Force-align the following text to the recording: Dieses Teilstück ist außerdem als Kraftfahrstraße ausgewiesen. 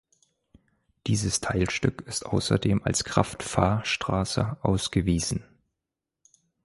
Dieses 1.05 1.41
Teilstück 1.41 2.01
ist 2.07 2.25
außerdem 2.25 2.81
als 2.83 3.03
Kraftfahrstraße 3.03 4.57
ausgewiesen. 4.63 5.43